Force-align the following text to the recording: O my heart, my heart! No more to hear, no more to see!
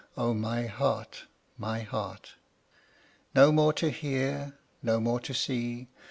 O 0.17 0.33
my 0.33 0.65
heart, 0.65 1.25
my 1.59 1.81
heart! 1.81 2.33
No 3.35 3.51
more 3.51 3.71
to 3.73 3.91
hear, 3.91 4.57
no 4.81 4.99
more 4.99 5.19
to 5.19 5.31
see! 5.35 5.89